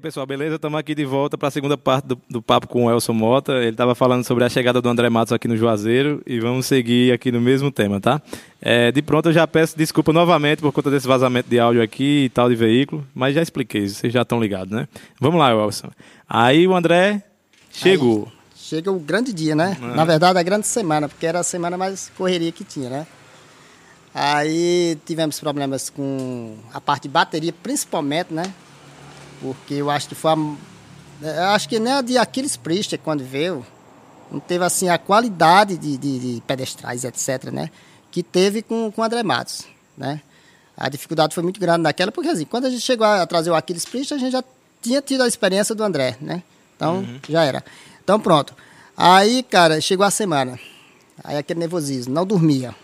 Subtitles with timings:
[0.00, 0.54] E aí, pessoal, beleza?
[0.56, 3.52] Estamos aqui de volta para a segunda parte do, do, papo com o Elson Mota.
[3.52, 7.12] Ele estava falando sobre a chegada do André Matos aqui no Juazeiro e vamos seguir
[7.12, 8.22] aqui no mesmo tema, tá?
[8.62, 12.24] É, de pronto, eu já peço desculpa novamente por conta desse vazamento de áudio aqui
[12.24, 14.88] e tal de veículo, mas já expliquei, vocês já estão ligados, né?
[15.20, 15.90] Vamos lá, Elson.
[16.26, 17.22] Aí o André
[17.70, 18.26] chegou.
[18.26, 19.76] Aí, chega o grande dia, né?
[19.82, 19.86] É.
[19.94, 23.06] Na verdade, a grande semana, porque era a semana mais correria que tinha, né?
[24.14, 28.44] Aí tivemos problemas com a parte de bateria, principalmente, né?
[29.40, 30.36] Porque eu acho que foi a,
[31.22, 33.64] eu acho que nem a de Aquiles Priester, quando veio,
[34.30, 37.70] não teve assim a qualidade de, de, de pedestrais, etc, né?
[38.10, 39.64] Que teve com, com o André Matos,
[39.96, 40.20] né?
[40.76, 43.54] A dificuldade foi muito grande naquela, porque assim, quando a gente chegou a trazer o
[43.54, 44.42] Aquiles Priester, a gente já
[44.80, 46.42] tinha tido a experiência do André, né?
[46.74, 47.20] Então, uhum.
[47.28, 47.62] já era.
[48.02, 48.54] Então, pronto.
[48.96, 50.58] Aí, cara, chegou a semana.
[51.22, 52.74] Aí aquele nervosismo, não dormia.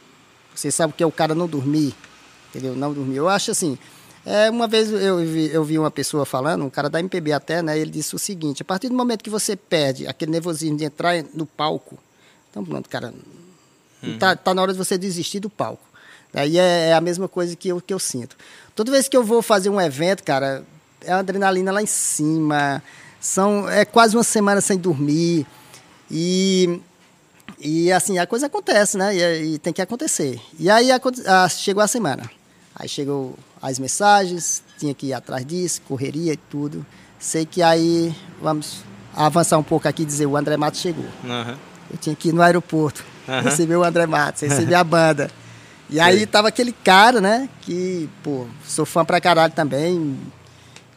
[0.54, 1.94] Você sabe o que é o cara não dormir,
[2.50, 2.74] entendeu?
[2.76, 3.16] Não dormir.
[3.16, 3.78] Eu acho assim,
[4.26, 7.62] é, uma vez eu vi, eu vi uma pessoa falando, um cara da MPB até,
[7.62, 7.78] né?
[7.78, 11.14] Ele disse o seguinte: a partir do momento que você perde aquele nervosismo de entrar
[11.32, 11.96] no palco,
[12.50, 13.14] então pronto, cara,
[14.02, 14.18] uhum.
[14.18, 15.86] tá, tá na hora de você desistir do palco.
[16.34, 18.36] Aí é, é, a mesma coisa que eu, que eu sinto.
[18.74, 20.64] Toda vez que eu vou fazer um evento, cara,
[21.04, 22.82] é a adrenalina lá em cima,
[23.20, 25.46] são, é quase uma semana sem dormir.
[26.10, 26.80] E,
[27.60, 29.16] e assim, a coisa acontece, né?
[29.16, 30.40] E, e tem que acontecer.
[30.58, 32.28] E aí a, a, chegou a semana.
[32.78, 36.84] Aí chegou as mensagens, tinha que ir atrás disso, correria e tudo.
[37.18, 41.06] Sei que aí, vamos avançar um pouco aqui e dizer, o André Matos chegou.
[41.24, 41.56] Uhum.
[41.90, 43.40] Eu tinha que ir no aeroporto, uhum.
[43.40, 45.30] receber o André Matos, receber a banda.
[45.88, 50.18] E aí tava aquele cara, né, que, pô, sou fã pra caralho também,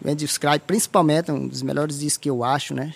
[0.05, 2.93] Andy Sky, principalmente, um dos melhores discos que eu acho, né.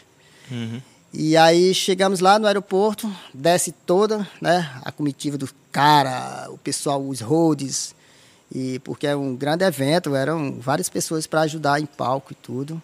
[0.51, 0.81] Uhum.
[1.13, 7.01] E aí chegamos lá no aeroporto, desce toda, né, a comitiva do cara, o pessoal,
[7.07, 7.95] os roads,
[8.53, 12.79] e porque é um grande evento, eram várias pessoas para ajudar em palco e tudo.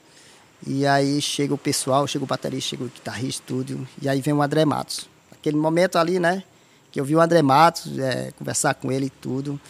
[0.66, 3.88] E aí chega o pessoal, chega o baterista, chega o guitarrista, tudo.
[4.02, 5.08] E aí vem o André Matos.
[5.32, 6.44] Aquele momento ali, né?
[6.92, 9.62] Que eu vi o André Matos, é, conversar com ele e tudo.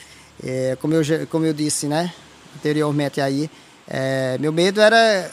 [0.42, 2.14] É, como, eu, como eu disse, né?
[2.56, 3.52] Anteriormente aí,
[3.86, 5.30] é, meu medo era.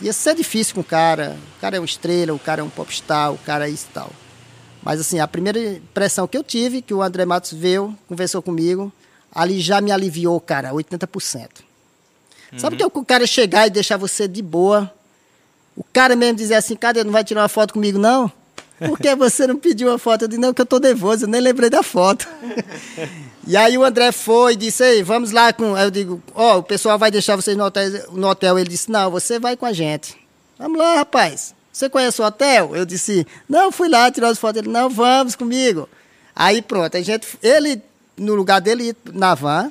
[0.00, 1.36] Ia ser difícil com o cara.
[1.58, 3.92] O cara é uma estrela, o cara é um popstar, o cara é isso e
[3.92, 4.10] tal.
[4.82, 8.92] Mas assim, a primeira impressão que eu tive, que o André Matos veio, conversou comigo,
[9.34, 11.48] ali já me aliviou, cara, 80%.
[12.52, 12.58] Uhum.
[12.58, 14.92] Sabe que é o cara chegar e deixar você de boa?
[15.76, 18.32] O cara mesmo dizer assim, cadê, não vai tirar uma foto comigo, não?
[18.78, 20.22] Por que você não pediu uma foto?
[20.22, 22.28] Eu disse, não, que eu tô nervoso, eu nem lembrei da foto.
[23.46, 25.74] e aí o André foi e disse, ei, vamos lá com...
[25.74, 28.58] Aí eu digo, ó, oh, o pessoal vai deixar vocês no hotel, no hotel.
[28.58, 30.16] Ele disse, não, você vai com a gente.
[30.58, 31.54] Vamos lá, rapaz.
[31.72, 32.76] Você conhece o hotel?
[32.76, 34.62] Eu disse, não, fui lá tirar as fotos.
[34.62, 35.88] Ele, não, vamos comigo.
[36.34, 37.82] Aí pronto, a gente, ele
[38.16, 39.70] no lugar dele ir na van,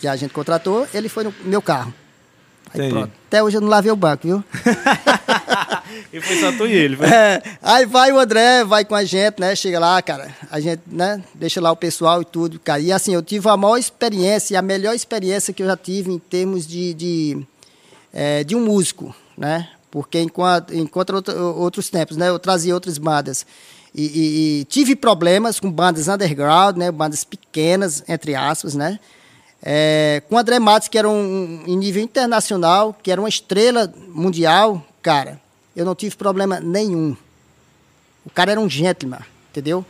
[0.00, 1.92] que a gente contratou, ele foi no meu carro.
[2.74, 3.12] Aí pronto.
[3.26, 4.44] Até hoje eu não lavei o banco, viu?
[6.12, 7.06] e foi só tu e ele, foi?
[7.06, 9.54] É, aí vai o André, vai com a gente, né?
[9.54, 11.22] Chega lá, cara, a gente, né?
[11.34, 12.80] Deixa lá o pessoal e tudo, cara.
[12.80, 16.18] E assim, eu tive a maior experiência, a melhor experiência que eu já tive em
[16.18, 17.46] termos de, de,
[18.12, 19.68] é, de um músico, né?
[19.96, 21.24] Porque enquanto, enquanto
[21.56, 22.28] outros tempos, né?
[22.28, 23.46] Eu trazia outras bandas
[23.94, 29.00] e, e, e, tive problemas com bandas underground, né, bandas pequenas, entre aspas, né?
[29.62, 34.84] É, com André Matos, que era um, em nível internacional, que era uma estrela mundial,
[35.00, 35.40] cara,
[35.74, 37.16] eu não tive problema nenhum.
[38.22, 39.82] O cara era um gentleman, entendeu?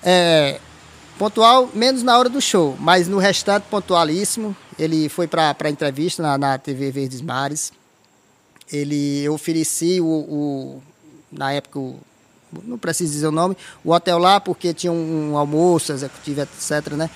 [0.00, 0.60] É,
[1.18, 4.56] pontual, menos na hora do show, mas no restante, pontualíssimo.
[4.78, 7.72] Ele foi para a entrevista na, na TV Verdes Mares.
[8.70, 10.82] Ele, eu ofereci o, o
[11.30, 11.96] na época, o
[12.64, 16.92] não preciso dizer o nome, o hotel lá, porque tinha um, um almoço executivo, etc,
[16.92, 17.08] né?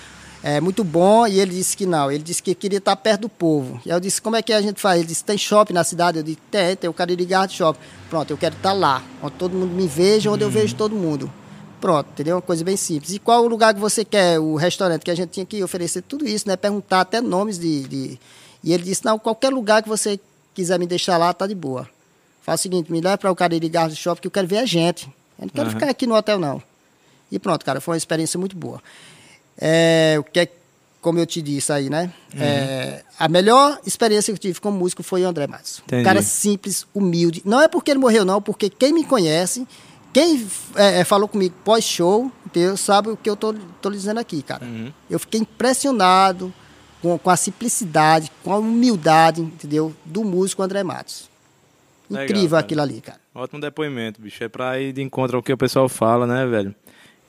[0.43, 3.29] É muito bom, e ele disse que não, ele disse que queria estar perto do
[3.29, 3.81] povo.
[3.85, 5.01] E eu disse, como é que a gente faz?
[5.01, 6.19] Ele disse, tem shopping na cidade?
[6.19, 7.81] Eu disse, tem, tem o Cariri Garden Shopping.
[8.09, 11.33] Pronto, eu quero estar lá, onde todo mundo me veja, onde eu vejo todo mundo.
[11.81, 12.37] Pronto, entendeu?
[12.37, 13.13] Uma coisa bem simples.
[13.15, 14.39] E qual o lugar que você quer?
[14.39, 16.57] O restaurante que a gente tinha que oferecer tudo isso, né?
[16.57, 18.21] Perguntar até nomes de, de...
[18.63, 20.21] E ele disse, não, qualquer lugar que você
[20.57, 21.89] quiser me deixar lá, tá de boa.
[22.43, 24.67] Faz o seguinte, me leva para o Cariri Garden Shopping que eu quero ver a
[24.67, 25.07] gente.
[25.39, 25.75] Eu não quero uhum.
[25.75, 26.63] ficar aqui no hotel, não.
[27.31, 28.83] E pronto, cara, foi uma experiência muito boa.
[29.59, 30.49] É, o que é,
[31.03, 32.11] como eu te disse aí, né?
[32.33, 32.41] Uhum.
[32.41, 35.83] É, a melhor experiência que eu tive como músico foi o André Matos.
[35.93, 37.43] Um cara simples, humilde.
[37.45, 39.67] Não é porque ele morreu, não, porque quem me conhece,
[40.13, 42.33] quem é, é falou comigo pós-show,
[42.79, 44.65] sabe o que eu tô, tô dizendo aqui, cara.
[44.65, 44.91] Uhum.
[45.11, 46.53] Eu fiquei impressionado
[47.07, 49.95] com, com a simplicidade, com a humildade, entendeu?
[50.05, 51.29] Do músico André Matos.
[52.11, 53.21] Incrível Legal, aquilo ali, cara.
[53.35, 54.43] Ótimo depoimento, bicho.
[54.43, 56.75] É pra ir de encontro ao que o pessoal fala, né, velho?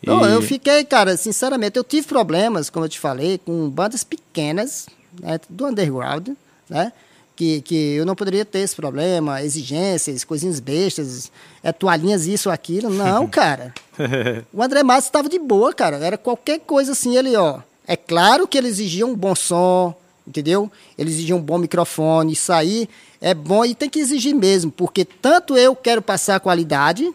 [0.02, 0.08] E...
[0.08, 4.88] Não, eu fiquei, cara, sinceramente, eu tive problemas, como eu te falei, com bandas pequenas,
[5.20, 6.30] né, do underground,
[6.70, 6.92] né?
[7.36, 11.32] que, que eu não poderia ter esse problema, exigências, coisinhas bestas,
[11.64, 12.90] é, toalhinhas, isso, aquilo.
[12.90, 13.74] Não, cara.
[14.52, 15.98] o André Matos estava de boa, cara.
[15.98, 17.60] Era qualquer coisa assim, ele, ó.
[17.88, 19.96] É claro que ele exigia um bom som,
[20.28, 20.70] entendeu?
[20.98, 22.90] Ele exigia um bom microfone, isso aí
[23.22, 27.10] é bom e tem que exigir mesmo, porque tanto eu quero passar qualidade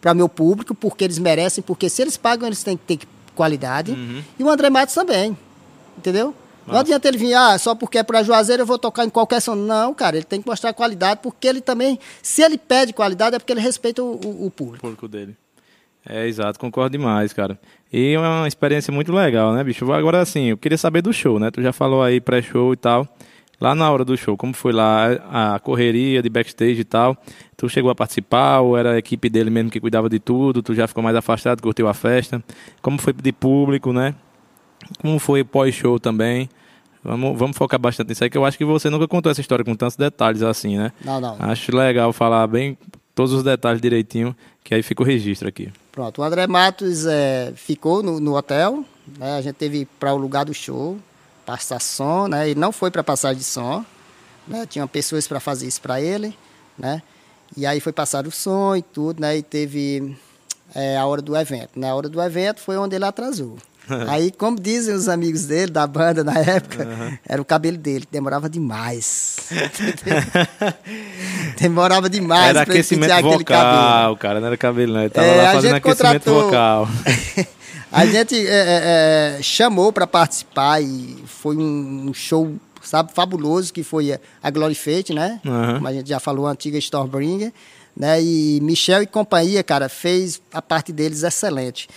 [0.00, 3.92] para meu público, porque eles merecem, porque se eles pagam, eles têm que ter qualidade.
[3.92, 4.22] Uhum.
[4.38, 5.36] E o André Matos também,
[5.96, 6.34] entendeu?
[6.66, 9.40] Não adianta ele vir, ah, só porque é para Juazeiro eu vou tocar em qualquer
[9.40, 9.54] som.
[9.54, 13.38] Não, cara, ele tem que mostrar qualidade, porque ele também, se ele pede qualidade, é
[13.38, 14.86] porque ele respeita o, o, o público.
[14.86, 15.34] O público dele.
[16.06, 17.58] É, exato, concordo demais, cara.
[17.92, 19.90] E é uma experiência muito legal, né, bicho?
[19.92, 21.50] Agora, assim, eu queria saber do show, né?
[21.50, 23.06] Tu já falou aí pré-show e tal.
[23.60, 27.16] Lá na hora do show, como foi lá a correria de backstage e tal?
[27.56, 30.62] Tu chegou a participar ou era a equipe dele mesmo que cuidava de tudo?
[30.62, 32.42] Tu já ficou mais afastado, curtiu a festa?
[32.80, 34.14] Como foi de público, né?
[35.00, 36.48] Como foi pós-show também?
[37.02, 39.64] Vamos, vamos focar bastante nisso aí, que eu acho que você nunca contou essa história
[39.64, 40.92] com tantos detalhes assim, né?
[41.04, 41.36] Não, não.
[41.40, 42.78] Acho legal falar bem
[43.14, 45.68] todos os detalhes direitinho, que aí fica o registro aqui.
[45.98, 48.84] Pronto, o André Matos é, ficou no, no hotel,
[49.18, 49.36] né?
[49.36, 50.96] a gente teve para o lugar do show,
[51.44, 52.48] passar som, né?
[52.48, 53.84] Ele não foi para passagem de som,
[54.46, 54.64] né?
[54.64, 56.38] Tinha pessoas para fazer isso para ele,
[56.78, 57.02] né?
[57.56, 59.38] E aí foi passar o som e tudo, né?
[59.38, 60.16] E teve
[60.72, 61.70] é, a hora do evento.
[61.74, 61.94] Na né?
[61.94, 63.58] hora do evento foi onde ele atrasou.
[64.08, 67.18] Aí, como dizem os amigos dele, da banda na época, uhum.
[67.26, 69.36] era o cabelo dele, demorava demais.
[71.58, 72.50] demorava demais.
[72.50, 75.00] Era aquecimento vocal, cara, não era cabelo, não.
[75.00, 76.44] Ele tava é, lá fazendo aquecimento contratou...
[76.44, 76.88] vocal.
[77.90, 83.82] a gente é, é, é chamou para participar e foi um show, sabe, fabuloso, que
[83.82, 85.40] foi a Glory Fate, né?
[85.44, 85.74] Uhum.
[85.74, 87.52] Como a gente já falou, a antiga Stormbringer.
[87.96, 88.22] Né?
[88.22, 91.88] E Michel e companhia, cara, fez a parte deles excelente.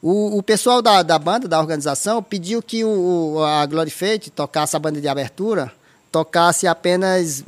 [0.00, 4.76] O, o pessoal da, da banda, da organização, pediu que o, a Glory Fate tocasse
[4.76, 5.72] a banda de abertura,
[6.12, 7.44] tocasse apenas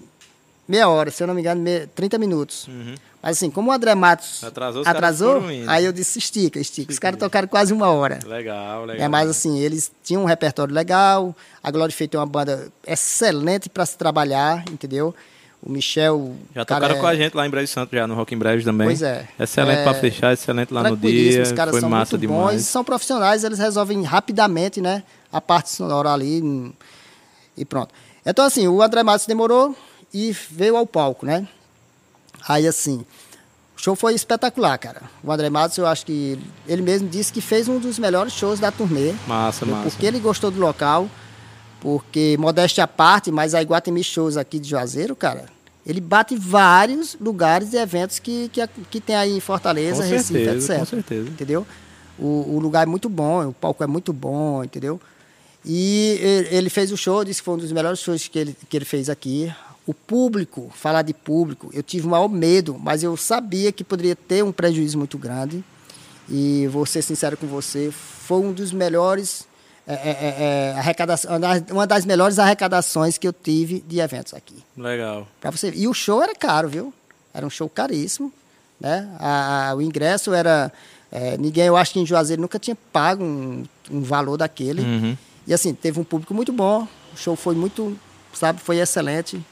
[0.67, 2.67] meia hora, se eu não me engano, meia, 30 minutos.
[2.67, 2.95] Uhum.
[3.23, 6.91] Mas assim, como o André Matos atrasou, atrasou aí eu disse estica, estica.
[6.91, 8.19] Os caras tocaram quase uma hora.
[8.25, 9.05] Legal, legal.
[9.05, 13.69] É, mas assim, eles tinham um repertório legal, a Glory Fate é uma banda excelente
[13.69, 15.15] para se trabalhar, entendeu?
[15.63, 16.35] O Michel.
[16.55, 16.99] Já tocaram é...
[16.99, 18.87] com a gente lá em Brejo Santo, já no Rock em Brejo também.
[18.87, 19.29] Pois é.
[19.39, 19.85] Excelente é...
[19.85, 21.43] para fechar, excelente lá no dia.
[21.43, 22.57] Os caras Foi são massa muito demais.
[22.57, 22.67] bons.
[22.67, 25.03] São profissionais, eles resolvem rapidamente, né?
[25.31, 26.73] A parte sonora ali
[27.57, 27.95] e pronto.
[28.25, 29.77] Então, assim, o André Matos demorou
[30.13, 31.47] e veio ao palco, né?
[32.49, 33.05] Aí, assim,
[33.77, 35.03] o show foi espetacular, cara.
[35.23, 38.59] O André Matos, eu acho que ele mesmo disse que fez um dos melhores shows
[38.61, 39.13] da turnê.
[39.27, 39.73] Massa, né?
[39.73, 39.91] massa.
[39.91, 41.09] Porque ele gostou do local.
[41.81, 45.47] Porque, modéstia à parte, mas a Iguatemi Shows aqui de Juazeiro, cara,
[45.87, 50.45] ele bate vários lugares e eventos que, que, que tem aí em Fortaleza, com Recife,
[50.45, 50.79] certeza, etc.
[50.79, 51.29] Com certeza.
[51.29, 51.67] Entendeu?
[52.19, 55.01] O, o, lugar é muito bom, o palco é muito bom, entendeu?
[55.65, 58.77] E ele fez o show, disse que foi um dos melhores shows que ele, que
[58.77, 59.53] ele fez aqui.
[59.87, 64.15] O público, falar de público, eu tive o maior medo, mas eu sabia que poderia
[64.15, 65.65] ter um prejuízo muito grande.
[66.29, 69.49] E vou ser sincero com você, foi um dos melhores
[69.87, 71.31] é, é, é, é arrecadação,
[71.71, 74.57] uma das melhores arrecadações que eu tive de eventos aqui.
[74.77, 75.27] Legal.
[75.41, 75.73] Para você.
[75.75, 76.95] E o show era caro, viu?
[77.33, 78.33] Era um show caríssimo,
[78.81, 79.09] né?
[79.19, 80.73] A, a, o ingresso era
[81.11, 84.83] é, ninguém, eu acho que em Juazeiro nunca tinha pago um, um valor daquele.
[84.83, 85.17] Uhum.
[85.47, 86.87] E assim, teve um público muito bom.
[87.13, 87.99] O show foi muito,
[88.33, 89.45] sabe, foi excelente.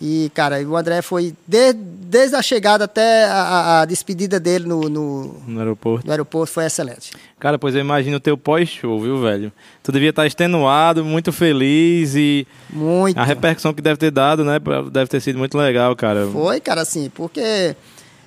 [0.00, 4.88] E, cara, o André foi, de, desde a chegada até a, a despedida dele no,
[4.88, 6.06] no, no, aeroporto.
[6.06, 7.12] no aeroporto, foi excelente.
[7.38, 9.52] Cara, pois eu imagino o teu pós-show, viu, velho?
[9.82, 12.46] Tu devia estar extenuado, muito feliz e...
[12.70, 13.18] Muito.
[13.18, 14.58] A repercussão que deve ter dado, né?
[14.90, 16.26] Deve ter sido muito legal, cara.
[16.28, 17.76] Foi, cara, assim, porque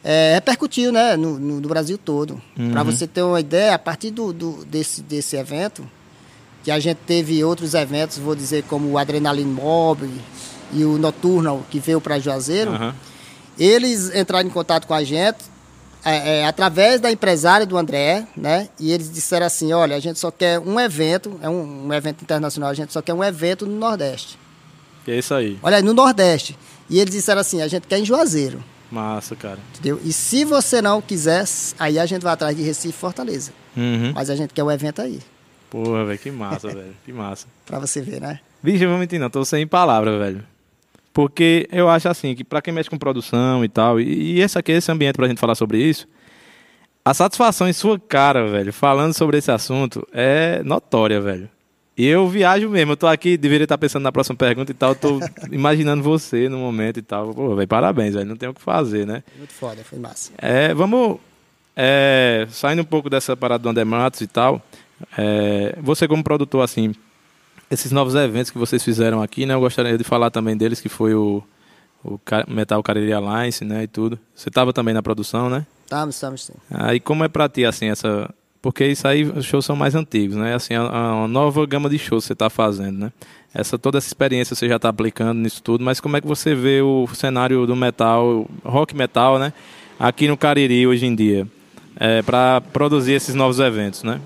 [0.04, 1.16] é, repercutiu, né?
[1.18, 2.40] No, no, no Brasil todo.
[2.56, 2.70] Uhum.
[2.72, 5.84] Para você ter uma ideia, a partir do, do, desse, desse evento,
[6.64, 10.08] que a gente teve outros eventos, vou dizer, como o Adrenaline Mob,
[10.76, 12.94] e o Noturno, que veio para Juazeiro, uhum.
[13.58, 15.54] eles entraram em contato com a gente
[16.06, 18.68] é, é, através da empresária do André, né?
[18.80, 22.22] E eles disseram assim, olha, a gente só quer um evento, é um, um evento
[22.22, 24.38] internacional, a gente só quer um evento no Nordeste.
[25.08, 25.58] E é isso aí.
[25.64, 26.58] Olha, no Nordeste.
[26.90, 28.64] E eles disseram assim, a gente quer em Juazeiro.
[28.92, 29.60] Massa, cara.
[29.74, 30.00] Entendeu?
[30.04, 31.46] E se você não quiser,
[31.80, 33.52] aí a gente vai atrás de Recife e Fortaleza.
[33.76, 34.12] Uhum.
[34.14, 35.20] Mas a gente quer o evento aí.
[35.70, 36.96] Porra, velho, que massa, velho.
[37.06, 37.48] Que massa.
[37.66, 38.40] pra você ver, né?
[38.62, 39.30] Vixe, eu vou mentir, não.
[39.30, 40.44] Tô sem palavras, velho.
[41.14, 44.58] Porque eu acho assim, que para quem mexe com produção e tal, e, e esse
[44.58, 46.08] aqui, esse ambiente pra gente falar sobre isso,
[47.06, 51.50] a satisfação em sua cara, velho, falando sobre esse assunto, é notória, velho.
[51.96, 54.92] E eu viajo mesmo, eu tô aqui, deveria estar pensando na próxima pergunta e tal,
[54.92, 55.20] eu tô
[55.54, 57.32] imaginando você no momento e tal.
[57.32, 59.24] Pô, velho, parabéns, velho, não tem o que fazer, né?
[59.38, 60.32] Muito foda, foi massa.
[60.40, 61.20] É, vamos,
[61.76, 64.60] é, saindo um pouco dessa parada do André Matos e tal,
[65.16, 66.96] é, você como produtor, assim,
[67.70, 69.54] esses novos eventos que vocês fizeram aqui, né?
[69.54, 71.44] Eu gostaria de falar também deles, que foi o,
[72.04, 73.84] o Metal Cariri Alliance, né?
[73.84, 74.20] E tudo.
[74.36, 75.66] Você estava também na produção, né?
[75.84, 76.54] Estamos, estamos sim.
[76.70, 78.34] Aí como é pra ti, assim, essa...
[78.62, 80.56] Porque isso aí, os shows são mais antigos, né?
[80.56, 83.12] Assim, a, a uma nova gama de shows que você está fazendo, né?
[83.54, 86.56] Essa, toda essa experiência você já está aplicando nisso tudo, mas como é que você
[86.56, 89.54] vê o cenário do metal, rock metal, né?
[90.00, 91.48] Aqui no Cariri hoje em dia,
[91.98, 94.20] é, para produzir esses novos eventos, né?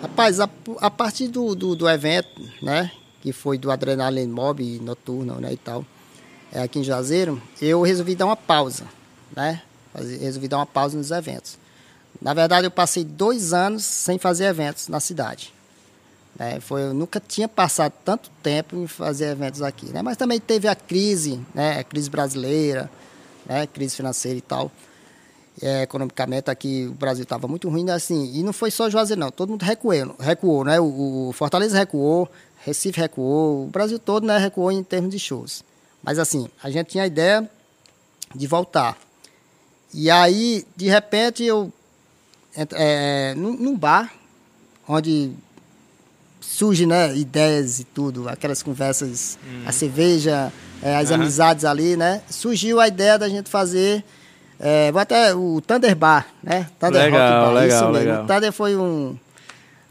[0.00, 0.48] Rapaz, a,
[0.80, 5.56] a partir do, do, do, evento, né, que foi do Adrenaline Mob noturno, né, e
[5.56, 5.84] tal,
[6.52, 8.84] é, aqui em Juazeiro, eu resolvi dar uma pausa,
[9.34, 9.60] né,
[10.20, 11.58] resolvi dar uma pausa nos eventos.
[12.22, 15.52] Na verdade, eu passei dois anos sem fazer eventos na cidade.
[16.38, 20.38] Né, foi, eu nunca tinha passado tanto tempo em fazer eventos aqui, né, mas também
[20.38, 22.88] teve a crise, né, a crise brasileira,
[23.44, 24.70] né, crise financeira e tal
[25.62, 29.20] é, economicamente aqui o Brasil estava muito ruim, né, assim, e não foi só Juazeiro
[29.20, 32.28] não, todo mundo recuou, recuou né, o, o, Fortaleza recuou,
[32.64, 35.64] Recife recuou, o Brasil todo né, recuou em termos de shows.
[36.02, 37.48] Mas assim, a gente tinha a ideia
[38.34, 38.96] de voltar.
[39.92, 41.72] E aí, de repente, eu
[42.72, 44.12] é, num, num bar,
[44.86, 45.32] onde
[46.40, 49.62] surge né, ideias e tudo, aquelas conversas, uhum.
[49.66, 51.16] a cerveja, é, as uhum.
[51.16, 52.22] amizades ali, né?
[52.30, 54.04] Surgiu a ideia da gente fazer
[54.60, 56.68] é, vou até o Thunder Bar, né?
[56.78, 58.08] Thunder legal, Rock Bar, legal, isso mesmo.
[58.08, 58.24] Legal.
[58.24, 59.18] O Thunder foi um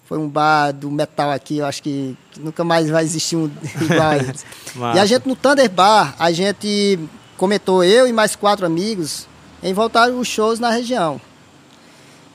[0.05, 3.51] foi um bar do metal aqui, eu acho que, que nunca mais vai existir um
[3.81, 6.97] igual a e a gente no Thunder Bar, a gente
[7.37, 9.27] comentou eu e mais quatro amigos
[9.61, 11.19] em voltar os shows na região.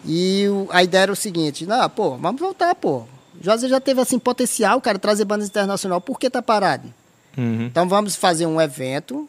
[0.04, 3.04] E o, a ideia era o seguinte, não, pô, vamos voltar, pô.
[3.40, 6.92] José já teve assim potencial, cara, trazer bandas internacional, por que tá parado?
[7.36, 7.66] Uhum.
[7.66, 9.28] Então vamos fazer um evento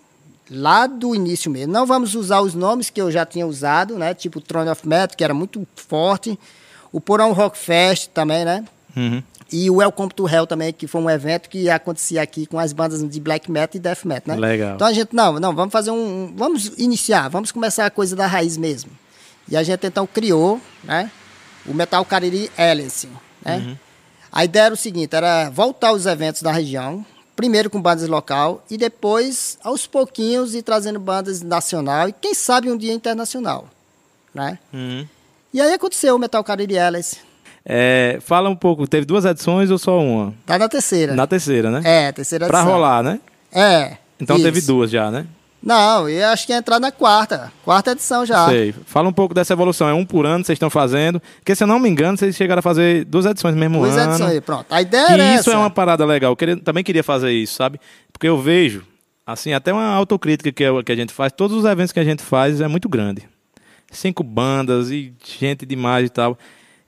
[0.49, 1.71] lá do início mesmo.
[1.71, 4.13] Não vamos usar os nomes que eu já tinha usado, né?
[4.13, 6.37] Tipo Throne of Metal, que era muito forte.
[6.91, 8.63] O Porão Rock Fest também, né?
[8.95, 9.23] Uhum.
[9.51, 12.73] E o Welcome to Hell também, que foi um evento que acontecia aqui com as
[12.73, 14.41] bandas de black metal e death metal, né?
[14.41, 14.75] Legal.
[14.75, 18.25] Então a gente, não, não, vamos fazer um, vamos iniciar, vamos começar a coisa da
[18.25, 18.91] raiz mesmo.
[19.47, 21.11] E a gente então criou, né?
[21.65, 23.07] O Metal Cariri Alice,
[23.43, 23.57] né?
[23.57, 23.77] Uhum.
[24.31, 28.63] A ideia era o seguinte, era voltar aos eventos da região, primeiro com bandas local
[28.69, 33.67] e depois, aos pouquinhos, ir trazendo bandas nacional e quem sabe um dia internacional,
[34.33, 34.59] né?
[34.73, 35.07] Uhum.
[35.53, 37.17] E aí aconteceu o Metal Cariri Alice.
[37.65, 40.33] É, fala um pouco, teve duas edições ou só uma?
[40.45, 41.15] Tá na terceira.
[41.15, 41.81] Na terceira, né?
[41.83, 42.63] É, terceira edição.
[42.65, 43.19] Pra rolar, né?
[43.51, 43.97] É.
[44.19, 44.45] Então isso.
[44.45, 45.25] teve duas já, né?
[45.63, 47.49] Não, eu acho que ia entrar na quarta.
[47.63, 48.47] Quarta edição já.
[48.49, 48.75] Sei.
[48.85, 49.87] Fala um pouco dessa evolução.
[49.87, 51.21] É um por ano que vocês estão fazendo.
[51.39, 53.95] Porque, se eu não me engano, vocês chegaram a fazer duas edições no mesmo duas
[53.95, 54.07] ano.
[54.07, 54.65] Duas edições, pronto.
[54.69, 55.53] A ideia que é isso essa.
[55.53, 56.33] é uma parada legal.
[56.33, 57.79] Eu queria, também queria fazer isso, sabe?
[58.11, 58.83] Porque eu vejo,
[59.25, 61.31] assim, até uma autocrítica que, é, que a gente faz.
[61.31, 63.23] Todos os eventos que a gente faz é muito grande.
[63.89, 66.37] Cinco bandas e gente demais e tal.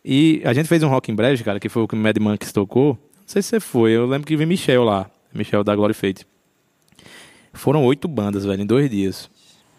[0.04, 2.18] E a gente fez um Rock em Breve, cara, que foi o que o Mad
[2.18, 2.90] Monkeys tocou.
[2.90, 3.92] Não sei se você foi.
[3.92, 5.10] Eu lembro que vi Michel lá.
[5.34, 6.26] Michel da Glory Fate.
[7.56, 9.30] Foram oito bandas, velho, em dois dias.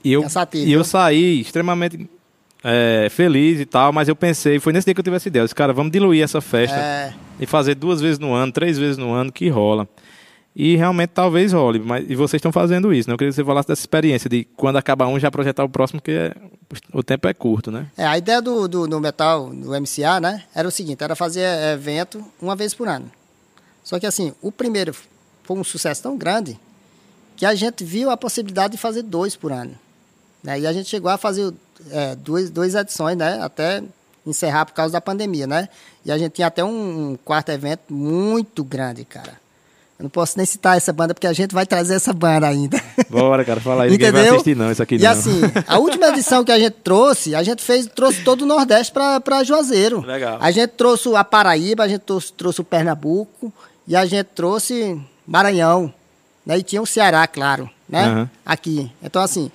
[0.02, 2.09] E eu, e eu saí extremamente
[2.62, 5.42] é, feliz e tal, mas eu pensei, foi nesse dia que eu tive essa ideia.
[5.42, 7.14] Eu disse, cara, vamos diluir essa festa é.
[7.38, 9.88] e fazer duas vezes no ano, três vezes no ano, que rola.
[10.59, 13.12] E realmente talvez role, mas e vocês estão fazendo isso, né?
[13.14, 16.00] Eu queria que você falasse dessa experiência de quando acabar um já projetar o próximo,
[16.00, 16.35] que é,
[16.95, 17.87] o tempo é curto, né?
[17.95, 20.45] É, a ideia do, do, do metal, do MCA, né?
[20.54, 21.42] Era o seguinte, era fazer
[21.75, 23.11] evento uma vez por ano.
[23.85, 24.95] Só que assim, o primeiro
[25.42, 26.59] foi um sucesso tão grande
[27.37, 29.75] que a gente viu a possibilidade de fazer dois por ano.
[30.43, 30.61] Né?
[30.61, 31.52] E a gente chegou a fazer
[31.90, 33.40] é, duas, duas edições, né?
[33.43, 33.83] Até
[34.26, 35.69] encerrar por causa da pandemia, né?
[36.05, 39.35] E a gente tinha até um, um quarto evento muito grande, cara.
[39.99, 42.81] Eu não posso nem citar essa banda, porque a gente vai trazer essa banda ainda.
[43.09, 43.88] Bora, cara, fala aí.
[43.88, 44.12] Entendeu?
[44.12, 45.05] Ninguém vai assistir não, isso aqui e não.
[45.05, 48.47] E assim, a última edição que a gente trouxe, a gente fez, trouxe todo o
[48.47, 50.02] Nordeste para Juazeiro.
[50.02, 50.38] Legal.
[50.40, 53.50] A gente trouxe a Paraíba, a gente trouxe, trouxe o Pernambuco
[53.88, 55.93] e a gente trouxe Maranhão.
[56.47, 56.59] Né?
[56.59, 58.07] E tinha o Ceará, claro, né?
[58.07, 58.29] Uhum.
[58.47, 58.91] Aqui.
[59.03, 59.50] Então, assim,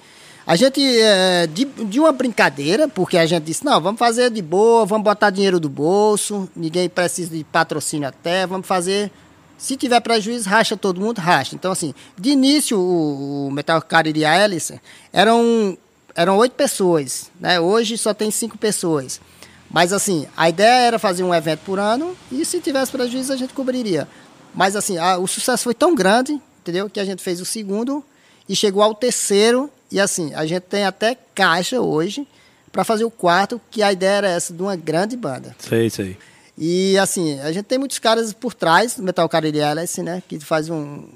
[0.46, 4.42] a gente, é, de, de uma brincadeira, porque a gente disse, não, vamos fazer de
[4.42, 9.10] boa, vamos botar dinheiro do bolso, ninguém precisa de patrocínio até, vamos fazer...
[9.58, 11.54] Se tiver prejuízo, racha todo mundo, racha.
[11.54, 14.82] Então, assim, de início, o, o Metal Cariri Alice
[15.14, 15.78] eram,
[16.16, 17.60] eram oito pessoas, né?
[17.60, 19.22] Hoje só tem cinco pessoas.
[19.70, 23.36] Mas, assim, a ideia era fazer um evento por ano e se tivesse prejuízo, a
[23.36, 24.08] gente cobriria.
[24.52, 26.90] Mas, assim, a, o sucesso foi tão grande, entendeu?
[26.90, 28.04] Que a gente fez o segundo
[28.48, 32.26] e chegou ao terceiro e assim, a gente tem até caixa hoje
[32.72, 35.54] para fazer o quarto, que a ideia era essa, de uma grande banda.
[35.60, 36.18] Sei, sei.
[36.58, 40.24] E assim, a gente tem muitos caras por trás do Metal Cariri Alice, né?
[40.28, 41.10] Que faz um.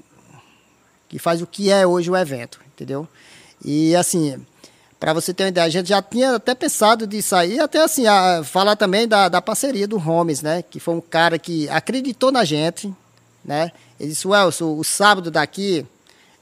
[1.08, 3.08] que faz o que é hoje o evento, entendeu?
[3.64, 4.44] E assim,
[5.00, 8.04] para você ter uma ideia, a gente já tinha até pensado de sair, até assim,
[8.44, 10.62] falar também da, da parceria do Holmes, né?
[10.62, 12.92] Que foi um cara que acreditou na gente,
[13.46, 13.70] né?
[13.98, 15.86] Ele disse, Welson, o sábado daqui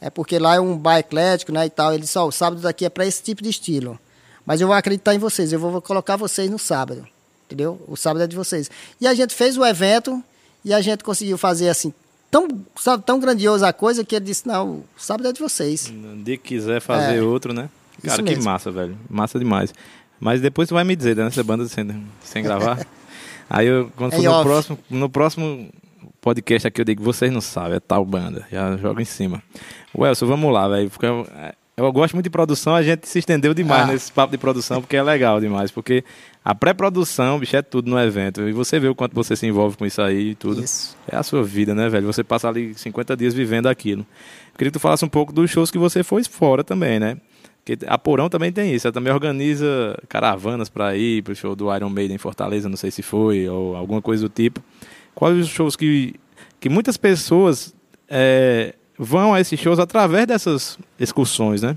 [0.00, 1.92] é porque lá é um bar eclético, né, e tal.
[1.92, 3.98] Ele disse, ó, o sábado daqui é para esse tipo de estilo.
[4.44, 7.06] Mas eu vou acreditar em vocês, eu vou colocar vocês no sábado,
[7.46, 7.80] entendeu?
[7.86, 8.70] O sábado é de vocês.
[9.00, 10.22] E a gente fez o evento
[10.64, 11.94] e a gente conseguiu fazer assim,
[12.30, 15.90] tão, sabe, tão grandiosa a coisa que ele disse, não, o sábado é de vocês.
[16.24, 17.70] Que quiser fazer é, outro, né?
[18.02, 18.98] Cara, que massa, velho.
[19.08, 19.72] Massa demais.
[20.20, 22.84] Mas depois tu vai me dizer, né, nessa banda sem, sem gravar.
[23.48, 25.70] Aí eu, quando for no próximo, no próximo
[26.24, 28.46] podcast aqui, eu digo, vocês não sabem, é tal banda.
[28.50, 29.42] Já joga em cima.
[29.94, 30.90] Welson, vamos lá, velho.
[31.76, 33.92] Eu gosto muito de produção, a gente se estendeu demais ah.
[33.92, 35.70] nesse papo de produção, porque é legal demais.
[35.70, 36.02] Porque
[36.42, 38.48] a pré-produção, bicho, é tudo no evento.
[38.48, 40.64] E você vê o quanto você se envolve com isso aí e tudo.
[40.64, 40.96] Isso.
[41.06, 42.06] É a sua vida, né, velho?
[42.06, 44.00] Você passa ali 50 dias vivendo aquilo.
[44.00, 47.18] Eu queria que tu falasse um pouco dos shows que você foi fora também, né?
[47.62, 48.86] Porque a Porão também tem isso.
[48.86, 52.90] Ela também organiza caravanas para ir pro show do Iron Maiden em Fortaleza, não sei
[52.90, 54.62] se foi, ou alguma coisa do tipo.
[55.14, 56.14] Quais os shows que,
[56.60, 57.74] que muitas pessoas
[58.08, 61.76] é, vão a esses shows através dessas excursões, né?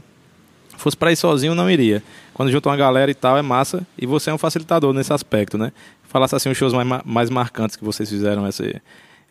[0.70, 2.04] Se fosse para ir sozinho, não iria.
[2.34, 3.86] Quando junta uma galera e tal, é massa.
[3.98, 5.72] E você é um facilitador nesse aspecto, né?
[6.04, 8.80] Falasse assim os shows mais, mais marcantes que vocês fizeram, esse,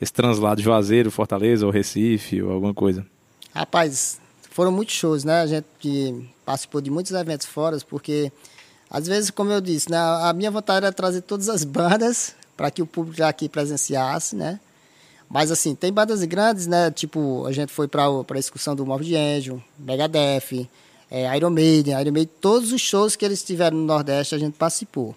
[0.01, 3.07] esse translado Juazeiro, Fortaleza, ou Recife, ou alguma coisa.
[3.55, 4.21] Rapaz,
[4.51, 5.41] foram muitos shows, né?
[5.41, 8.33] A gente participou de muitos eventos fora, porque
[8.91, 12.71] às vezes, como eu disse, né, a minha vontade era trazer todas as bandas para
[12.71, 14.59] que o público aqui presenciasse, né?
[15.29, 16.91] Mas assim, tem bandas grandes, né?
[16.91, 20.69] Tipo, a gente foi para a excursão do Morbid Angel, Megadeth,
[21.11, 24.55] é, Iron Maiden, Iron Maiden, todos os shows que eles tiveram no Nordeste a gente
[24.55, 25.15] participou.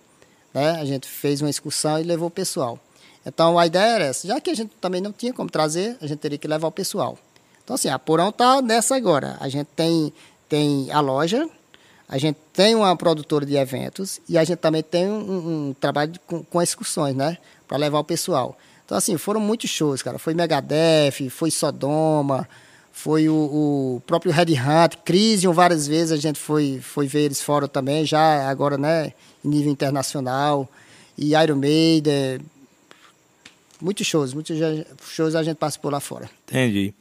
[0.53, 0.71] Né?
[0.71, 2.79] A gente fez uma excursão e levou o pessoal.
[3.25, 6.07] Então a ideia era essa, já que a gente também não tinha como trazer, a
[6.07, 7.17] gente teria que levar o pessoal.
[7.63, 9.37] Então assim, a Porão tá nessa agora.
[9.39, 10.11] A gente tem,
[10.47, 11.47] tem a loja,
[12.09, 16.13] a gente tem uma produtora de eventos e a gente também tem um, um trabalho
[16.25, 17.37] com, com excursões, né?
[17.67, 18.57] Para levar o pessoal.
[18.83, 20.17] Então, assim, foram muitos shows, cara.
[20.17, 22.49] Foi Megadeth, foi Sodoma,
[22.91, 27.43] foi o, o próprio Red Hunt, Crisium, várias vezes a gente foi, foi ver eles
[27.43, 29.13] fora também, já agora, né,
[29.45, 30.67] em nível internacional.
[31.15, 32.39] E Iron Maiden,
[33.79, 34.57] muitos shows, muitos
[35.11, 36.27] shows a gente participou lá fora.
[36.47, 36.91] Entendi.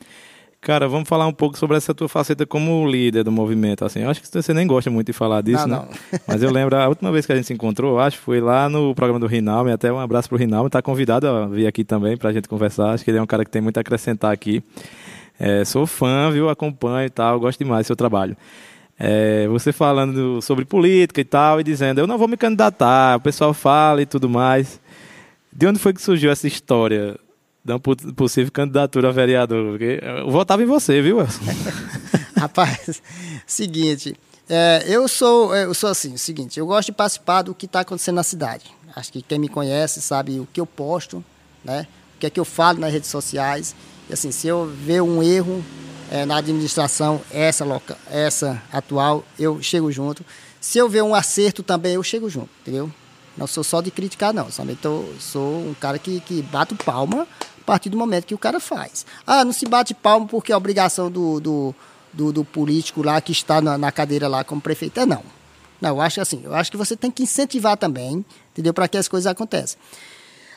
[0.61, 3.85] Cara, vamos falar um pouco sobre essa tua faceta como líder do movimento.
[3.85, 5.89] Assim, eu acho que você nem gosta muito de falar disso, não, né?
[6.13, 6.21] Não.
[6.27, 8.69] Mas eu lembro, a última vez que a gente se encontrou, acho que foi lá
[8.69, 9.71] no programa do Rinalme.
[9.71, 10.67] Até um abraço pro Rinalme.
[10.67, 12.91] Está convidado a vir aqui também para a gente conversar.
[12.91, 14.63] Acho que ele é um cara que tem muito a acrescentar aqui.
[15.39, 16.49] É, sou fã, viu?
[16.49, 17.39] Acompanho e tal.
[17.39, 18.37] Gosto demais do seu trabalho.
[18.99, 23.21] É, você falando sobre política e tal, e dizendo, eu não vou me candidatar, o
[23.21, 24.81] pessoal fala e tudo mais.
[25.53, 27.17] De onde foi que surgiu essa história
[27.69, 29.73] da possível candidatura a vereador.
[29.73, 31.19] Porque eu votava em você, viu?
[32.35, 33.03] Rapaz,
[33.47, 34.17] seguinte,
[34.49, 37.81] é, eu sou eu sou assim, o seguinte, eu gosto de participar do que está
[37.81, 38.65] acontecendo na cidade.
[38.97, 41.23] Acho que quem me conhece sabe o que eu posto,
[41.63, 41.87] né?
[42.17, 43.77] O que é que eu falo nas redes sociais.
[44.09, 45.63] E assim, se eu ver um erro
[46.11, 50.25] é, na administração, essa loca, essa atual, eu chego junto.
[50.59, 52.91] Se eu ver um acerto também, eu chego junto, entendeu?
[53.37, 54.51] Não sou só de criticar, não.
[54.51, 57.27] Somente tô, sou um cara que, que bato palma
[57.69, 59.05] partir do momento que o cara faz.
[59.27, 61.75] Ah, não se bate palmo porque é obrigação do, do,
[62.11, 64.99] do, do político lá que está na, na, cadeira lá como prefeito.
[64.99, 65.23] É não.
[65.79, 68.73] Não, eu acho assim, eu acho que você tem que incentivar também, entendeu?
[68.73, 69.79] Para que as coisas aconteçam.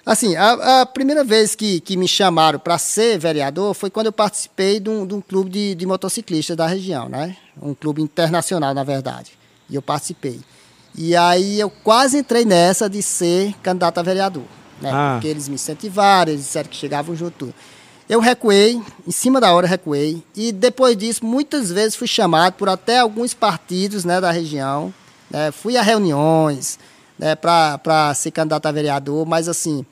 [0.06, 4.14] Assim, a, a, primeira vez que, que me chamaram para ser vereador foi quando eu
[4.14, 7.36] participei de um, de um clube de, de motociclistas da região, né?
[7.62, 9.34] Um clube internacional, na verdade.
[9.70, 10.40] E eu participei.
[10.96, 14.92] E aí eu quase entrei nessa de ser candidato a vereador né?
[14.92, 15.14] Ah.
[15.14, 17.54] Porque eles me incentivaram, eles disseram que chegavam junto.
[18.10, 22.68] Eu recuei, em cima da hora recuei, e depois disso, muitas vezes fui chamado por
[22.68, 24.94] até alguns partidos né, da região.
[25.30, 25.52] Né?
[25.52, 26.78] Fui a reuniões
[27.18, 29.86] né, para ser candidato a vereador, mas assim,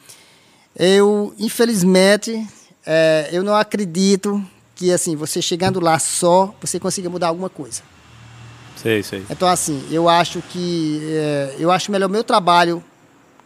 [0.76, 2.46] eu, infelizmente,
[2.86, 4.44] é, eu não acredito
[4.76, 7.82] que assim, você chegando lá só, você consiga mudar alguma coisa.
[8.76, 9.26] Sei, sei.
[9.30, 12.84] Então, assim, eu acho que é, eu acho melhor o meu trabalho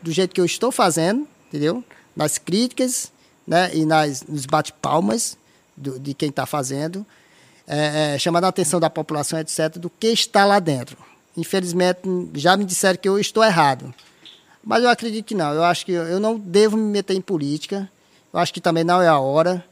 [0.01, 1.83] do jeito que eu estou fazendo, entendeu?
[2.15, 3.11] Nas críticas
[3.45, 3.69] né?
[3.75, 5.37] e nas, nos bate-palmas
[5.77, 7.05] de quem está fazendo,
[7.67, 10.97] é, é, chamando a atenção da população, etc., do que está lá dentro.
[11.37, 12.01] Infelizmente,
[12.35, 13.93] já me disseram que eu estou errado.
[14.63, 15.53] Mas eu acredito que não.
[15.53, 17.89] Eu acho que eu não devo me meter em política.
[18.31, 19.63] Eu acho que também não é a hora.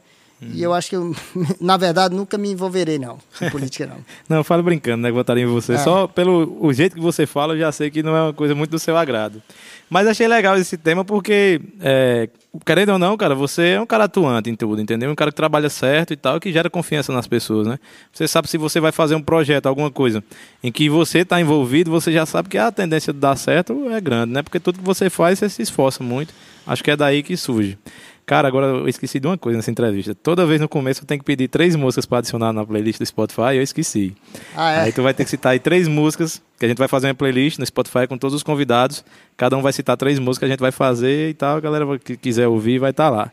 [0.52, 1.14] E eu acho que eu,
[1.60, 3.96] na verdade, nunca me envolverei, não, em política, não.
[4.28, 5.74] não, eu falo brincando, né, que votaria em você.
[5.74, 5.78] É.
[5.78, 8.54] Só pelo o jeito que você fala, eu já sei que não é uma coisa
[8.54, 9.42] muito do seu agrado.
[9.88, 12.28] Mas achei legal esse tema porque, é,
[12.64, 15.10] querendo ou não, cara, você é um cara atuante em tudo, entendeu?
[15.10, 17.78] Um cara que trabalha certo e tal, que gera confiança nas pessoas, né?
[18.10, 20.24] Você sabe se você vai fazer um projeto, alguma coisa,
[20.64, 24.00] em que você está envolvido, você já sabe que a tendência de dar certo é
[24.00, 24.42] grande, né?
[24.42, 26.32] Porque tudo que você faz, você se esforça muito.
[26.66, 27.76] Acho que é daí que surge.
[28.24, 30.14] Cara, agora eu esqueci de uma coisa nessa entrevista.
[30.14, 33.06] Toda vez no começo eu tenho que pedir três músicas para adicionar na playlist do
[33.06, 34.14] Spotify e eu esqueci.
[34.54, 34.80] Ah, é?
[34.82, 37.14] Aí tu vai ter que citar aí três músicas, que a gente vai fazer uma
[37.14, 39.04] playlist no Spotify com todos os convidados.
[39.36, 41.56] Cada um vai citar três músicas, a gente vai fazer e tal.
[41.56, 43.32] A galera que quiser ouvir vai estar tá lá.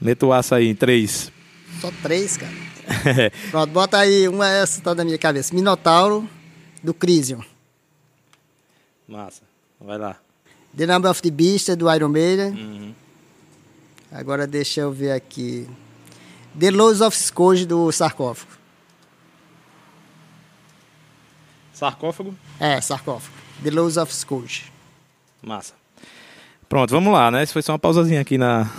[0.00, 1.32] Meta o aço aí três.
[1.80, 2.52] Só três, cara.
[3.50, 5.54] Pronto, bota aí uma essa tá na minha cabeça.
[5.54, 6.28] Minotauro
[6.82, 7.40] do Crisium.
[9.08, 9.42] Massa.
[9.80, 10.16] Vai lá.
[10.76, 12.52] The Number of the Beast é do Iron Maiden.
[12.52, 12.94] Uhum.
[14.12, 15.66] Agora deixa eu ver aqui.
[16.58, 18.52] The Lows of Scourge do Sarcófago.
[21.72, 22.34] Sarcófago?
[22.60, 23.34] É, sarcófago.
[23.62, 24.70] The Lows of Scourge.
[25.42, 25.74] Massa.
[26.68, 27.42] Pronto, vamos lá, né?
[27.42, 28.70] Isso foi só uma pausazinha aqui na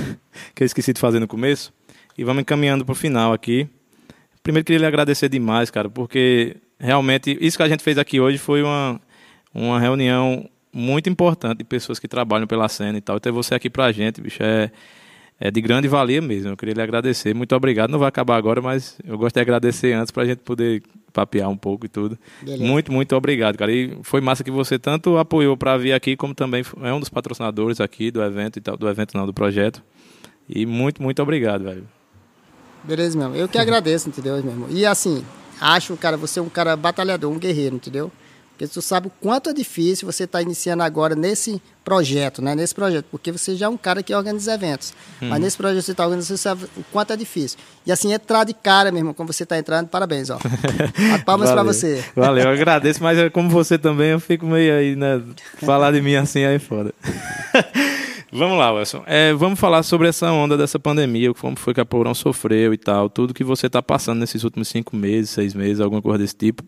[0.54, 1.72] que eu esqueci de fazer no começo.
[2.16, 3.66] E vamos encaminhando para o final aqui.
[4.42, 8.36] Primeiro queria lhe agradecer demais, cara, porque realmente isso que a gente fez aqui hoje
[8.36, 9.00] foi uma,
[9.54, 13.20] uma reunião muito importante de pessoas que trabalham pela cena e tal.
[13.20, 14.70] Ter você aqui pra gente, bicho, é,
[15.38, 16.50] é de grande valia mesmo.
[16.50, 17.34] Eu queria lhe agradecer.
[17.34, 17.90] Muito obrigado.
[17.90, 20.82] Não vai acabar agora, mas eu gosto de agradecer antes pra gente poder
[21.12, 22.18] papear um pouco e tudo.
[22.40, 22.64] Beleza.
[22.64, 23.70] Muito, muito obrigado, cara.
[23.70, 27.08] E foi massa que você tanto apoiou para vir aqui, como também é um dos
[27.08, 29.82] patrocinadores aqui do evento e tal, do evento não, do projeto.
[30.48, 31.86] E muito, muito obrigado, velho.
[32.82, 33.36] Beleza, mesmo.
[33.36, 34.68] Eu que agradeço, entendeu, meu irmão?
[34.70, 35.24] E assim,
[35.60, 38.10] acho, cara, você é um cara batalhador, um guerreiro, entendeu?
[38.62, 42.54] Porque tu sabe o quanto é difícil você estar tá iniciando agora nesse projeto, né?
[42.54, 44.94] Nesse projeto, porque você já é um cara que organiza eventos.
[45.20, 45.30] Hum.
[45.30, 47.58] Mas nesse projeto você está organizando, você sabe o quanto é difícil.
[47.84, 50.38] E assim, entrar de cara, meu irmão, como você está entrando, parabéns, ó.
[51.26, 52.04] palmas para você.
[52.14, 55.20] Valeu, eu agradeço, mas como você também, eu fico meio aí, né?
[55.56, 56.94] Falar de mim assim aí foda.
[58.30, 59.02] Vamos lá, Wilson.
[59.06, 62.78] É, vamos falar sobre essa onda dessa pandemia, como foi que a Porão sofreu e
[62.78, 66.36] tal, tudo que você está passando nesses últimos cinco meses, seis meses, alguma coisa desse
[66.36, 66.62] tipo.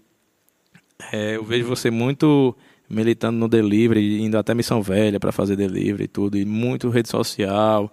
[1.13, 2.57] É, eu vejo você muito
[2.89, 7.09] militando no delivery, indo até Missão Velha para fazer delivery e tudo, e muito rede
[7.09, 7.91] social,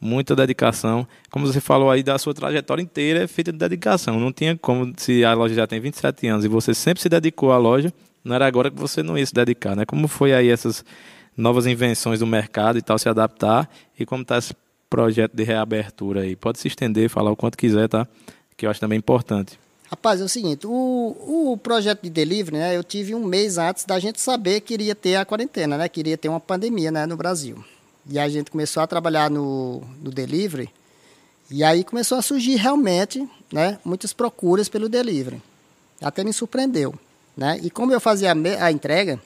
[0.00, 1.06] muita dedicação.
[1.30, 4.20] Como você falou aí, da sua trajetória inteira é feita de dedicação.
[4.20, 7.52] Não tinha como, se a loja já tem 27 anos e você sempre se dedicou
[7.52, 9.84] à loja, não era agora que você não ia se dedicar, né?
[9.84, 10.84] Como foi aí essas
[11.36, 14.54] novas invenções do mercado e tal, se adaptar e como está esse
[14.88, 16.36] projeto de reabertura aí.
[16.36, 18.06] Pode se estender, falar o quanto quiser, tá?
[18.56, 19.58] Que eu acho também importante.
[19.90, 23.84] Rapaz, é o seguinte, o, o projeto de delivery, né, eu tive um mês antes
[23.84, 27.06] da gente saber que iria ter a quarentena, né, que iria ter uma pandemia, né,
[27.06, 27.62] no Brasil.
[28.08, 30.70] E a gente começou a trabalhar no, no delivery,
[31.50, 35.40] e aí começou a surgir realmente, né, muitas procuras pelo delivery.
[36.00, 36.94] Até me surpreendeu,
[37.36, 37.58] né?
[37.62, 39.20] E como eu fazia a, a entrega,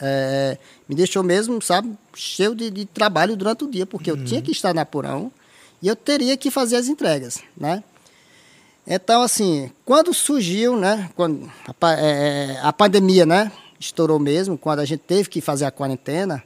[0.00, 4.18] é, me deixou mesmo, sabe, cheio de, de trabalho durante o dia, porque uhum.
[4.18, 5.30] eu tinha que estar na Porão
[5.80, 7.82] e eu teria que fazer as entregas, né?
[8.86, 14.84] Então, assim, quando surgiu, né, quando a, é, a pandemia, né, estourou mesmo, quando a
[14.84, 16.42] gente teve que fazer a quarentena,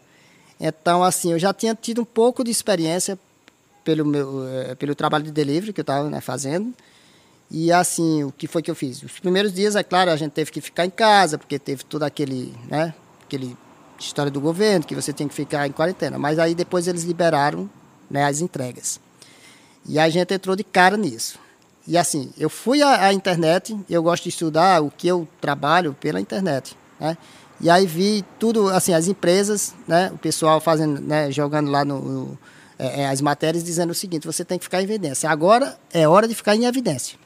[0.60, 3.18] então, assim, eu já tinha tido um pouco de experiência
[3.84, 6.74] pelo meu, é, pelo trabalho de delivery que eu estava né, fazendo,
[7.50, 9.02] e assim, o que foi que eu fiz?
[9.02, 12.02] Os primeiros dias, é claro, a gente teve que ficar em casa, porque teve todo
[12.02, 13.56] aquele, né, aquele
[13.98, 16.18] história do governo, que você tem que ficar em quarentena.
[16.18, 17.70] Mas aí depois eles liberaram
[18.10, 19.00] né, as entregas.
[19.88, 21.38] E a gente entrou de cara nisso.
[21.86, 25.94] E assim, eu fui à, à internet, eu gosto de estudar o que eu trabalho
[26.00, 27.16] pela internet, né?
[27.60, 32.00] E aí vi tudo, assim, as empresas, né, o pessoal fazendo, né, jogando lá no,
[32.00, 32.38] no
[32.78, 35.30] é, é as matérias dizendo o seguinte: você tem que ficar em evidência.
[35.30, 37.18] Agora é hora de ficar em evidência.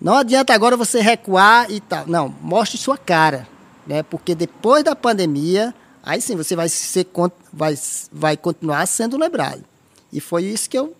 [0.00, 2.06] Não adianta agora você recuar e tal.
[2.06, 3.46] Não, mostre sua cara
[3.90, 4.04] né?
[4.04, 7.08] Porque depois da pandemia, aí sim você vai ser
[7.52, 7.76] vai,
[8.12, 9.64] vai continuar sendo lembrado.
[10.12, 10.94] E foi isso que eu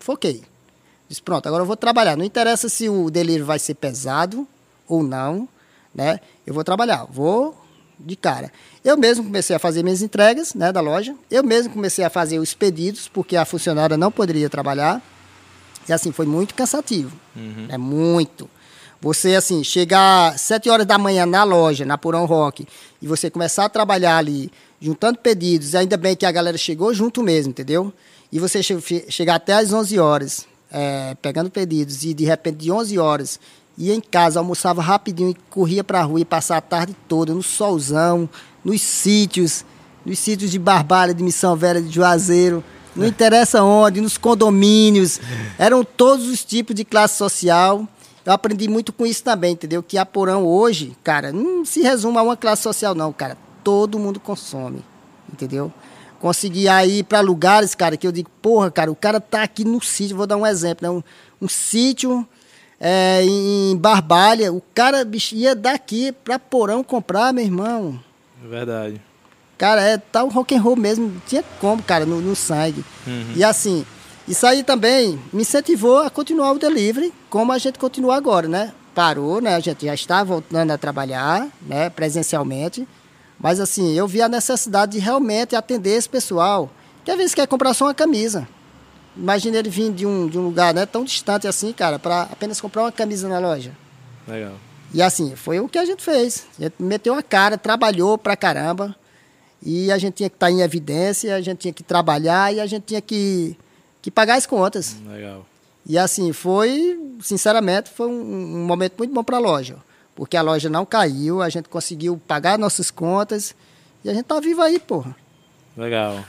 [0.00, 0.42] foquei.
[1.12, 2.16] Disse, pronto, agora eu vou trabalhar.
[2.16, 4.48] Não interessa se o delírio vai ser pesado
[4.88, 5.46] ou não,
[5.94, 6.20] né?
[6.46, 7.54] Eu vou trabalhar, vou
[8.00, 8.50] de cara.
[8.82, 11.14] Eu mesmo comecei a fazer minhas entregas, né, da loja.
[11.30, 15.02] Eu mesmo comecei a fazer os pedidos, porque a funcionária não poderia trabalhar.
[15.86, 17.14] E assim, foi muito cansativo.
[17.36, 17.66] Uhum.
[17.68, 18.48] É muito.
[18.98, 22.66] Você, assim, chegar sete horas da manhã na loja, na Purão Rock,
[23.02, 27.22] e você começar a trabalhar ali, juntando pedidos, ainda bem que a galera chegou junto
[27.22, 27.92] mesmo, entendeu?
[28.32, 32.72] E você che chegar até às 11 horas, é, pegando pedidos, e de repente de
[32.72, 33.38] 11 horas,
[33.76, 37.34] ia em casa, almoçava rapidinho e corria para a rua e passar a tarde toda
[37.34, 38.28] no solzão,
[38.64, 39.64] nos sítios,
[40.04, 42.64] nos sítios de Barbalha, de Missão Velha, de Juazeiro,
[42.96, 45.20] não interessa onde, nos condomínios,
[45.58, 47.86] eram todos os tipos de classe social
[48.24, 49.82] eu aprendi muito com isso também, entendeu?
[49.82, 53.36] Que a Porão hoje, cara, não se resume a uma classe social, não, cara.
[53.64, 54.84] Todo mundo consome,
[55.32, 55.72] entendeu?
[56.22, 59.82] Consegui ir para lugares, cara, que eu digo, porra, cara, o cara tá aqui no
[59.82, 60.88] sítio, vou dar um exemplo, né?
[60.88, 61.02] Um,
[61.44, 62.24] um sítio
[62.78, 67.98] é, em Barbalha, o cara bicho, ia daqui para Porão comprar, meu irmão.
[68.48, 69.00] Verdade.
[69.58, 72.84] Cara, é tal rock and roll mesmo, tinha como, cara, no, no sangue.
[73.04, 73.32] Uhum.
[73.34, 73.84] E assim,
[74.28, 78.72] isso aí também me incentivou a continuar o delivery, como a gente continua agora, né?
[78.94, 79.56] Parou, né?
[79.56, 82.86] A gente já está voltando a trabalhar, né, presencialmente.
[83.42, 86.70] Mas assim, eu vi a necessidade de realmente atender esse pessoal,
[87.04, 88.46] que às vezes quer comprar só uma camisa.
[89.16, 92.60] Imagina ele vir de um, de um lugar né, tão distante assim, cara, para apenas
[92.60, 93.72] comprar uma camisa na loja.
[94.26, 94.54] Legal.
[94.94, 96.46] E assim, foi o que a gente fez.
[96.58, 98.94] A gente meteu a cara, trabalhou pra caramba.
[99.64, 102.60] E a gente tinha que estar tá em evidência, a gente tinha que trabalhar e
[102.60, 103.56] a gente tinha que,
[104.00, 104.96] que pagar as contas.
[105.06, 105.46] Legal.
[105.86, 108.20] E assim, foi, sinceramente, foi um,
[108.62, 109.76] um momento muito bom para a loja.
[110.22, 113.56] Porque a loja não caiu, a gente conseguiu pagar nossas contas
[114.04, 115.16] e a gente tá vivo aí, porra.
[115.76, 116.24] Legal,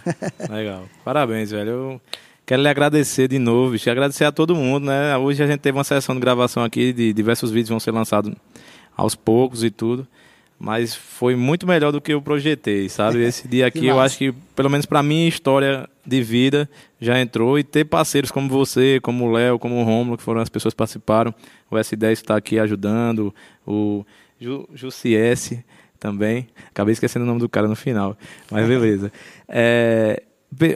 [0.49, 0.86] legal.
[1.06, 1.69] Parabéns, velho.
[1.69, 2.01] Eu
[2.43, 3.88] quero lhe agradecer de novo, bicho.
[3.91, 5.15] Agradecer a todo mundo, né?
[5.15, 8.34] Hoje a gente teve uma sessão de gravação aqui, de diversos vídeos vão ser lançados
[8.97, 10.08] aos poucos e tudo.
[10.58, 13.21] Mas foi muito melhor do que eu projetei, sabe?
[13.21, 17.57] Esse dia aqui, eu acho que, pelo menos para minha história de vida, já entrou.
[17.57, 20.73] E ter parceiros como você, como o Léo, como o Romulo, que foram as pessoas
[20.73, 21.33] que participaram.
[21.69, 23.33] O S10 está aqui ajudando.
[23.65, 24.05] O
[24.39, 25.53] Ju, Jussies
[25.99, 26.47] também.
[26.69, 28.17] Acabei esquecendo o nome do cara no final.
[28.51, 29.11] Mas beleza.
[29.55, 30.23] É,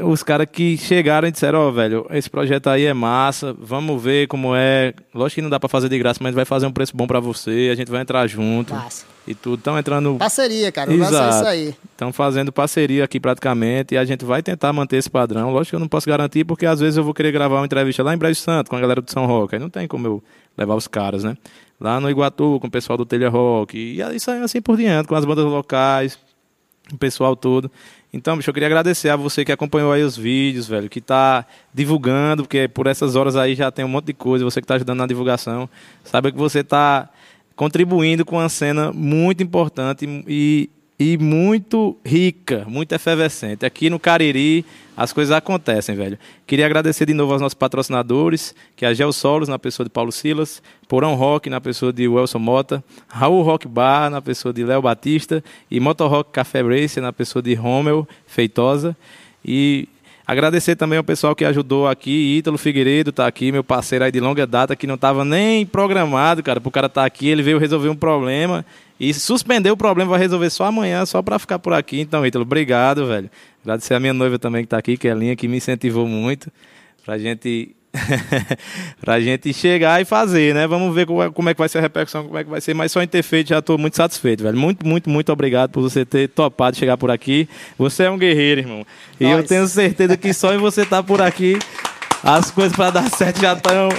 [0.03, 4.01] os caras que chegaram e disseram, ó, oh, velho, esse projeto aí é massa, vamos
[4.01, 4.93] ver como é.
[5.13, 7.19] Lógico que não dá para fazer de graça, mas vai fazer um preço bom para
[7.19, 8.73] você, a gente vai entrar junto.
[8.73, 9.05] Massa.
[9.27, 9.59] E tudo.
[9.59, 10.15] Estão entrando.
[10.15, 10.91] Parceria, cara.
[10.93, 11.13] Exato.
[11.13, 11.75] Vai ser isso aí.
[11.91, 15.51] Estão fazendo parceria aqui praticamente e a gente vai tentar manter esse padrão.
[15.51, 18.01] Lógico que eu não posso garantir, porque às vezes eu vou querer gravar uma entrevista
[18.01, 19.55] lá em Brejo Santo com a galera do São Roque.
[19.55, 20.23] Aí não tem como eu
[20.57, 21.35] levar os caras, né?
[21.79, 23.77] Lá no Iguatu, com o pessoal do Telha Rock.
[23.77, 26.17] E isso aí assim por diante, com as bandas locais,
[26.91, 27.71] o pessoal todo.
[28.12, 31.45] Então, bicho, eu queria agradecer a você que acompanhou aí os vídeos, velho, que tá
[31.73, 34.76] divulgando, porque por essas horas aí já tem um monte de coisa, você que tá
[34.76, 35.69] ajudando na divulgação.
[36.04, 37.10] Sabe que você tá
[37.56, 43.65] contribuindo com uma cena muito importante e, e muito rica, muito efervescente.
[43.65, 46.17] Aqui no Cariri as coisas acontecem, velho.
[46.47, 49.91] Queria agradecer de novo aos nossos patrocinadores, que é a Gel Solos, na pessoa de
[49.91, 54.63] Paulo Silas, Porão Rock, na pessoa de Wilson Mota, Raul Rock Bar, na pessoa de
[54.63, 58.97] Léo Batista, e Motor Rock Café Racer, na pessoa de Rommel Feitosa.
[59.45, 59.88] E
[60.27, 64.19] Agradecer também ao pessoal que ajudou aqui, Ítalo Figueiredo está aqui, meu parceiro aí de
[64.19, 67.87] longa data, que não estava nem programado, cara, o cara tá aqui, ele veio resolver
[67.87, 68.65] um problema
[68.99, 72.01] e suspendeu o problema, vai resolver só amanhã, só para ficar por aqui.
[72.01, 73.31] Então, Ítalo, obrigado, velho.
[73.63, 76.05] Agradecer a minha noiva também que está aqui, que é a Linha, que me incentivou
[76.05, 76.51] muito
[77.05, 77.73] para gente
[79.01, 80.67] pra gente chegar e fazer, né?
[80.67, 82.62] Vamos ver como é, como é, que vai ser a repercussão, como é que vai
[82.62, 84.57] ser, mas só em ter feito já estou muito satisfeito, velho.
[84.57, 87.47] Muito, muito, muito obrigado por você ter topado chegar por aqui.
[87.77, 88.86] Você é um guerreiro, irmão.
[89.19, 91.57] E eu tenho certeza que só em você estar tá por aqui,
[92.23, 93.89] as coisas para dar certo já estão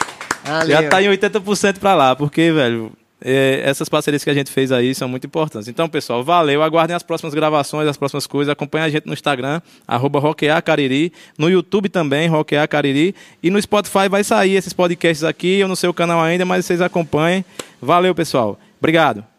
[0.67, 4.71] já tá em 80% para lá, porque, velho, é, essas parcerias que a gente fez
[4.71, 5.69] aí são muito importantes.
[5.69, 6.63] Então, pessoal, valeu.
[6.63, 8.51] Aguardem as próximas gravações, as próximas coisas.
[8.51, 10.21] Acompanhe a gente no Instagram, arroba
[10.65, 11.13] Cariri.
[11.37, 13.15] No YouTube também, Roquear Cariri.
[13.43, 15.59] E no Spotify vai sair esses podcasts aqui.
[15.59, 17.45] Eu não sei o canal ainda, mas vocês acompanhem.
[17.81, 18.59] Valeu, pessoal.
[18.79, 19.38] Obrigado.